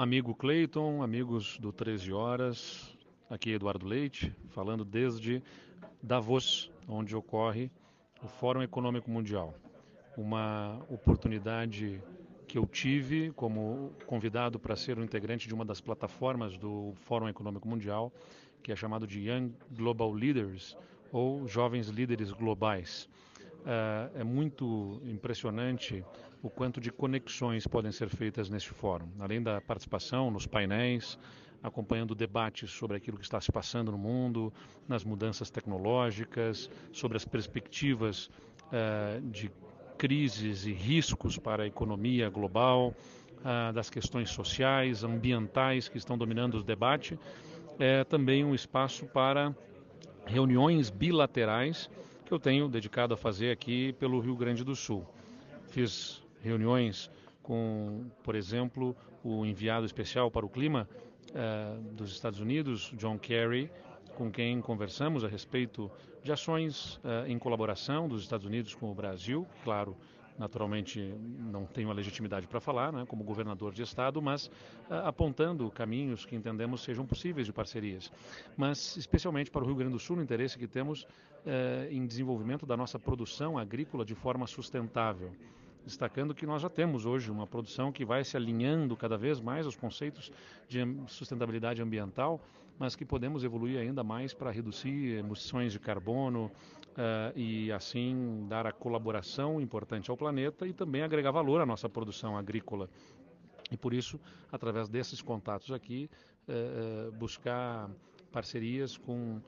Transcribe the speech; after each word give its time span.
Amigo 0.00 0.34
Cleiton, 0.34 1.02
amigos 1.02 1.58
do 1.58 1.70
13 1.74 2.10
Horas, 2.10 2.96
aqui 3.28 3.50
Eduardo 3.50 3.86
Leite, 3.86 4.34
falando 4.48 4.82
desde 4.82 5.42
Davos, 6.02 6.72
onde 6.88 7.14
ocorre 7.14 7.70
o 8.22 8.26
Fórum 8.26 8.62
Econômico 8.62 9.10
Mundial. 9.10 9.54
Uma 10.16 10.80
oportunidade 10.88 12.02
que 12.48 12.56
eu 12.56 12.64
tive 12.64 13.30
como 13.32 13.92
convidado 14.06 14.58
para 14.58 14.74
ser 14.74 14.98
um 14.98 15.04
integrante 15.04 15.46
de 15.46 15.52
uma 15.52 15.66
das 15.66 15.82
plataformas 15.82 16.56
do 16.56 16.94
Fórum 17.04 17.28
Econômico 17.28 17.68
Mundial, 17.68 18.10
que 18.62 18.72
é 18.72 18.76
chamado 18.76 19.06
de 19.06 19.28
Young 19.28 19.52
Global 19.70 20.10
Leaders, 20.14 20.78
ou 21.12 21.46
Jovens 21.46 21.88
Líderes 21.88 22.32
Globais. 22.32 23.06
Uh, 23.60 24.18
é 24.18 24.24
muito 24.24 25.02
impressionante 25.04 26.02
o 26.42 26.48
quanto 26.48 26.80
de 26.80 26.90
conexões 26.90 27.66
podem 27.66 27.92
ser 27.92 28.08
feitas 28.08 28.48
neste 28.48 28.70
fórum. 28.70 29.06
Além 29.18 29.42
da 29.42 29.60
participação 29.60 30.30
nos 30.30 30.46
painéis, 30.46 31.18
acompanhando 31.62 32.14
debates 32.14 32.70
sobre 32.70 32.96
aquilo 32.96 33.18
que 33.18 33.24
está 33.24 33.40
se 33.40 33.52
passando 33.52 33.92
no 33.92 33.98
mundo, 33.98 34.52
nas 34.88 35.04
mudanças 35.04 35.50
tecnológicas, 35.50 36.70
sobre 36.92 37.18
as 37.18 37.24
perspectivas 37.24 38.30
uh, 38.66 39.20
de 39.30 39.50
crises 39.98 40.64
e 40.64 40.72
riscos 40.72 41.36
para 41.36 41.64
a 41.64 41.66
economia 41.66 42.30
global, 42.30 42.94
uh, 43.40 43.72
das 43.74 43.90
questões 43.90 44.30
sociais, 44.30 45.04
ambientais 45.04 45.88
que 45.88 45.98
estão 45.98 46.16
dominando 46.16 46.54
o 46.54 46.62
debate. 46.62 47.18
É 47.78 48.04
também 48.04 48.42
um 48.42 48.54
espaço 48.54 49.04
para 49.06 49.54
reuniões 50.24 50.88
bilaterais 50.88 51.90
que 52.30 52.34
eu 52.34 52.38
tenho 52.38 52.68
dedicado 52.68 53.12
a 53.12 53.16
fazer 53.16 53.50
aqui 53.50 53.92
pelo 53.94 54.20
Rio 54.20 54.36
Grande 54.36 54.62
do 54.62 54.76
Sul. 54.76 55.04
Fiz 55.66 56.22
reuniões 56.40 57.10
com, 57.42 58.04
por 58.22 58.36
exemplo, 58.36 58.94
o 59.24 59.44
enviado 59.44 59.84
especial 59.84 60.30
para 60.30 60.46
o 60.46 60.48
clima 60.48 60.88
uh, 61.30 61.82
dos 61.92 62.12
Estados 62.12 62.38
Unidos, 62.38 62.92
John 62.96 63.18
Kerry, 63.18 63.68
com 64.14 64.30
quem 64.30 64.60
conversamos 64.60 65.24
a 65.24 65.28
respeito 65.28 65.90
de 66.22 66.30
ações 66.30 67.00
uh, 67.02 67.26
em 67.26 67.36
colaboração 67.36 68.06
dos 68.06 68.22
Estados 68.22 68.46
Unidos 68.46 68.76
com 68.76 68.92
o 68.92 68.94
Brasil, 68.94 69.44
claro, 69.64 69.96
naturalmente 70.40 71.14
não 71.52 71.66
tenho 71.66 71.90
a 71.90 71.92
legitimidade 71.92 72.46
para 72.46 72.58
falar, 72.60 72.90
né, 72.90 73.04
como 73.06 73.22
governador 73.22 73.74
de 73.74 73.82
estado, 73.82 74.22
mas 74.22 74.50
apontando 74.88 75.70
caminhos 75.70 76.24
que 76.24 76.34
entendemos 76.34 76.82
sejam 76.82 77.06
possíveis 77.06 77.46
de 77.46 77.52
parcerias. 77.52 78.10
Mas 78.56 78.96
especialmente 78.96 79.50
para 79.50 79.62
o 79.62 79.66
Rio 79.66 79.76
Grande 79.76 79.92
do 79.92 79.98
Sul, 79.98 80.16
o 80.16 80.22
interesse 80.22 80.58
que 80.58 80.66
temos 80.66 81.02
uh, 81.02 81.06
em 81.90 82.06
desenvolvimento 82.06 82.64
da 82.64 82.74
nossa 82.74 82.98
produção 82.98 83.58
agrícola 83.58 84.02
de 84.02 84.14
forma 84.14 84.46
sustentável 84.46 85.30
destacando 85.84 86.34
que 86.34 86.44
nós 86.44 86.60
já 86.60 86.68
temos 86.68 87.06
hoje 87.06 87.30
uma 87.30 87.46
produção 87.46 87.90
que 87.90 88.04
vai 88.04 88.22
se 88.22 88.36
alinhando 88.36 88.94
cada 88.94 89.16
vez 89.16 89.40
mais 89.40 89.64
aos 89.64 89.74
conceitos 89.74 90.30
de 90.68 90.78
sustentabilidade 91.06 91.80
ambiental, 91.80 92.38
mas 92.80 92.96
que 92.96 93.04
podemos 93.04 93.44
evoluir 93.44 93.78
ainda 93.78 94.02
mais 94.02 94.32
para 94.32 94.50
reduzir 94.50 95.18
emissões 95.18 95.70
de 95.70 95.78
carbono, 95.78 96.50
uh, 96.90 97.38
e 97.38 97.70
assim 97.70 98.46
dar 98.48 98.66
a 98.66 98.72
colaboração 98.72 99.60
importante 99.60 100.10
ao 100.10 100.16
planeta 100.16 100.66
e 100.66 100.72
também 100.72 101.02
agregar 101.02 101.30
valor 101.30 101.60
à 101.60 101.66
nossa 101.66 101.90
produção 101.90 102.38
agrícola. 102.38 102.88
E 103.70 103.76
por 103.76 103.92
isso, 103.92 104.18
através 104.50 104.88
desses 104.88 105.20
contatos 105.20 105.72
aqui, 105.72 106.08
uh, 106.48 107.12
buscar 107.12 107.90
parcerias 108.32 108.96
com 108.96 109.40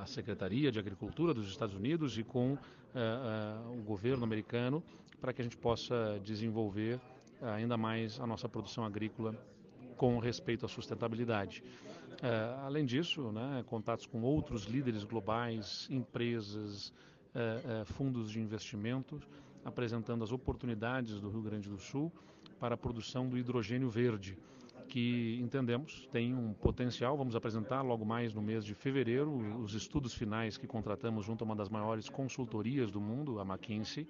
a 0.00 0.06
Secretaria 0.06 0.70
de 0.70 0.78
Agricultura 0.78 1.34
dos 1.34 1.48
Estados 1.48 1.74
Unidos 1.74 2.16
e 2.16 2.22
com 2.22 2.56
o 3.76 3.82
governo 3.82 4.22
americano 4.22 4.82
para 5.20 5.32
que 5.32 5.42
a 5.42 5.44
gente 5.44 5.56
possa 5.56 6.20
desenvolver 6.22 7.00
ainda 7.42 7.76
mais 7.76 8.18
a 8.20 8.26
nossa 8.28 8.48
produção 8.48 8.84
agrícola 8.84 9.34
com 9.96 10.18
respeito 10.18 10.66
à 10.66 10.68
sustentabilidade. 10.68 11.62
Uh, 12.14 12.64
além 12.64 12.84
disso, 12.84 13.32
né, 13.32 13.64
contatos 13.66 14.06
com 14.06 14.22
outros 14.22 14.64
líderes 14.64 15.04
globais, 15.04 15.86
empresas, 15.90 16.88
uh, 16.88 17.82
uh, 17.82 17.84
fundos 17.84 18.30
de 18.30 18.40
investimento, 18.40 19.20
apresentando 19.64 20.22
as 20.22 20.32
oportunidades 20.32 21.20
do 21.20 21.28
Rio 21.28 21.42
Grande 21.42 21.68
do 21.68 21.78
Sul 21.78 22.12
para 22.58 22.74
a 22.74 22.78
produção 22.78 23.28
do 23.28 23.36
hidrogênio 23.36 23.90
verde, 23.90 24.38
que 24.88 25.38
entendemos 25.42 26.08
tem 26.12 26.34
um 26.34 26.52
potencial. 26.52 27.16
Vamos 27.16 27.34
apresentar 27.34 27.82
logo 27.82 28.04
mais 28.04 28.32
no 28.32 28.42
mês 28.42 28.64
de 28.64 28.74
fevereiro 28.74 29.30
os 29.62 29.74
estudos 29.74 30.14
finais 30.14 30.56
que 30.56 30.66
contratamos 30.66 31.24
junto 31.24 31.42
a 31.42 31.46
uma 31.46 31.56
das 31.56 31.68
maiores 31.68 32.08
consultorias 32.08 32.90
do 32.90 33.00
mundo, 33.00 33.40
a 33.40 33.42
McKinsey 33.42 34.06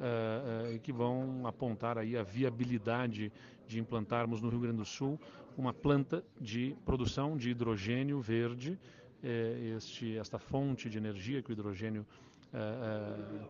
uh, 0.00 0.74
uh, 0.74 0.80
que 0.80 0.92
vão 0.92 1.46
apontar 1.46 1.98
aí 1.98 2.16
a 2.16 2.22
viabilidade 2.22 3.30
de 3.66 3.78
implantarmos 3.78 4.40
no 4.40 4.48
Rio 4.48 4.60
Grande 4.60 4.78
do 4.78 4.84
Sul 4.84 5.20
uma 5.56 5.72
planta 5.72 6.24
de 6.40 6.74
produção 6.84 7.36
de 7.36 7.50
hidrogênio 7.50 8.20
verde, 8.20 8.78
eh, 9.22 9.74
este, 9.76 10.16
esta 10.16 10.38
fonte 10.38 10.88
de 10.88 10.96
energia 10.96 11.42
que 11.42 11.50
o 11.50 11.52
hidrogênio 11.52 12.06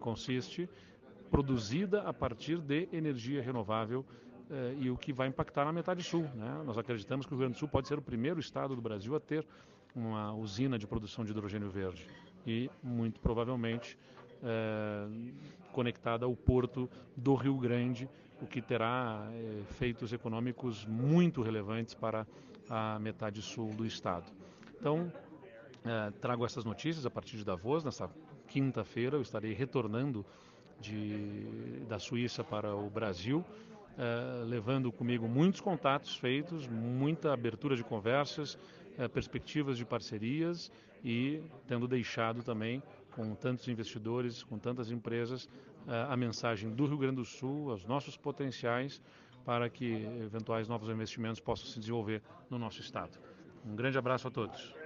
consiste, 0.00 0.68
produzida 1.30 2.02
a 2.02 2.12
partir 2.12 2.58
de 2.58 2.88
energia 2.92 3.40
renovável 3.40 4.04
e 4.80 4.90
o 4.90 4.96
que 4.96 5.12
vai 5.12 5.28
impactar 5.28 5.64
na 5.64 5.72
metade 5.72 6.02
sul. 6.02 6.24
Né? 6.34 6.62
Nós 6.66 6.76
acreditamos 6.76 7.26
que 7.26 7.32
o 7.32 7.36
Rio 7.36 7.40
Grande 7.40 7.54
do 7.54 7.58
Sul 7.58 7.68
pode 7.68 7.86
ser 7.86 7.98
o 7.98 8.02
primeiro 8.02 8.40
estado 8.40 8.74
do 8.74 8.82
Brasil 8.82 9.14
a 9.14 9.20
ter 9.20 9.46
uma 9.94 10.34
usina 10.34 10.78
de 10.78 10.86
produção 10.86 11.24
de 11.24 11.30
hidrogênio 11.30 11.70
verde 11.70 12.06
e 12.46 12.70
muito 12.82 13.20
provavelmente 13.20 13.96
é, 14.42 15.06
conectada 15.72 16.24
ao 16.26 16.34
porto 16.34 16.88
do 17.16 17.34
Rio 17.34 17.56
Grande, 17.56 18.08
o 18.40 18.46
que 18.46 18.62
terá 18.62 19.28
efeitos 19.60 20.12
econômicos 20.12 20.84
muito 20.86 21.42
relevantes 21.42 21.94
para 21.94 22.26
a 22.68 22.98
metade 22.98 23.42
sul 23.42 23.70
do 23.70 23.84
estado. 23.84 24.30
Então, 24.78 25.12
é, 25.84 26.10
trago 26.20 26.44
essas 26.44 26.64
notícias 26.64 27.04
a 27.04 27.10
partir 27.10 27.36
de 27.36 27.44
Davos. 27.44 27.84
Nessa 27.84 28.10
quinta-feira 28.48 29.16
eu 29.16 29.22
estarei 29.22 29.52
retornando 29.52 30.24
de, 30.80 31.84
da 31.88 31.98
Suíça 31.98 32.42
para 32.42 32.74
o 32.74 32.88
Brasil, 32.88 33.44
é, 33.98 34.44
levando 34.44 34.90
comigo 34.90 35.28
muitos 35.28 35.60
contatos 35.60 36.16
feitos, 36.16 36.66
muita 36.66 37.32
abertura 37.32 37.76
de 37.76 37.84
conversas, 37.84 38.58
perspectivas 39.14 39.78
de 39.78 39.84
parcerias 39.84 40.70
e 41.02 41.42
tendo 41.66 41.88
deixado 41.88 42.42
também 42.42 42.82
com 43.20 43.34
tantos 43.34 43.68
investidores, 43.68 44.42
com 44.42 44.58
tantas 44.58 44.90
empresas, 44.90 45.46
eh, 45.86 46.06
a 46.08 46.16
mensagem 46.16 46.70
do 46.70 46.86
Rio 46.86 46.96
Grande 46.96 47.16
do 47.16 47.24
Sul, 47.24 47.70
aos 47.70 47.84
nossos 47.84 48.16
potenciais, 48.16 49.00
para 49.44 49.68
que 49.68 50.04
eventuais 50.22 50.68
novos 50.68 50.88
investimentos 50.88 51.40
possam 51.40 51.66
se 51.66 51.78
desenvolver 51.78 52.22
no 52.48 52.58
nosso 52.58 52.80
estado. 52.80 53.18
Um 53.66 53.76
grande 53.76 53.98
abraço 53.98 54.26
a 54.28 54.30
todos. 54.30 54.79